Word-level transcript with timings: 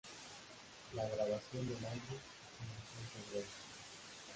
La 0.95 1.03
grabación 1.09 1.67
del 1.67 1.75
álbum 1.77 2.17
comenzó 2.57 2.97
en 3.07 3.23
febrero. 3.23 3.47